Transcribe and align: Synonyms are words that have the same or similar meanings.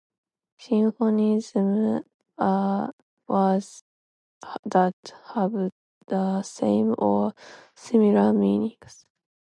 Synonyms 0.57 1.51
are 2.39 2.91
words 3.27 3.83
that 4.65 4.95
have 5.35 5.71
the 6.07 6.41
same 6.41 6.95
or 6.97 7.35
similar 7.75 8.33
meanings. 8.33 9.05